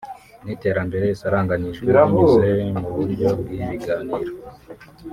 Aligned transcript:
n’iterambere 0.43 1.03
risaranganijwe 1.11 1.89
binyuze 1.97 2.49
mu 2.81 2.87
buryo 2.95 3.27
bw’ibiganiro 3.39 4.31